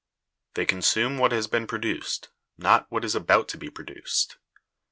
They 0.55 0.65
consume 0.65 1.19
what 1.19 1.31
has 1.31 1.45
been 1.45 1.67
produced, 1.67 2.29
not 2.57 2.89
what 2.91 3.05
is 3.05 3.13
about 3.13 3.47
to 3.49 3.57
be 3.59 3.69
produced. 3.69 4.37